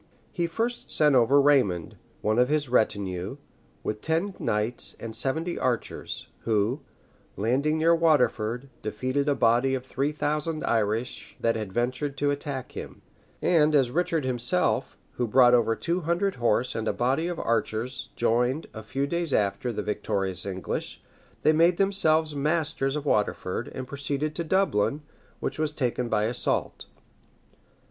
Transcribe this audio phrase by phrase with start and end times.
[0.31, 3.37] He first sent over Raymond, one of his retinue,
[3.83, 6.81] with ten knights and seventy archers, who,
[7.37, 12.71] landing near Waterford, defeated a body of three thousand Irish that had ventured to attack
[12.71, 13.03] him,
[13.43, 18.09] and as Richard himself, who brought over two hundred horse and a body of archers,
[18.15, 21.03] joined, a few days after, the victorious English,
[21.43, 25.03] they made themselves masters of Waterford, and proceeded to Dublin,
[25.39, 26.85] which was taken by assault.